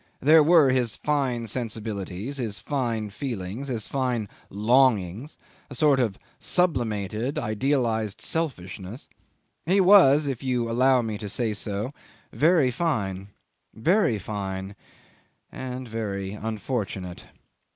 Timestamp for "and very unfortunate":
15.51-17.25